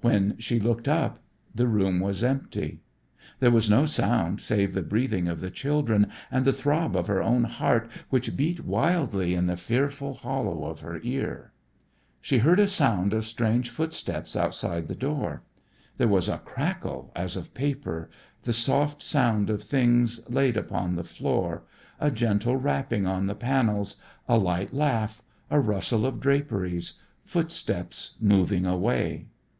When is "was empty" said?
2.00-2.80